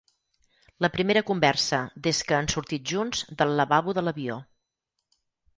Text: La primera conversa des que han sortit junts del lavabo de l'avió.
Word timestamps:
La 0.85 0.89
primera 0.95 1.23
conversa 1.27 1.81
des 2.09 2.23
que 2.29 2.37
han 2.37 2.49
sortit 2.55 2.89
junts 2.95 3.23
del 3.43 3.55
lavabo 3.61 3.97
de 3.99 4.07
l'avió. 4.09 4.43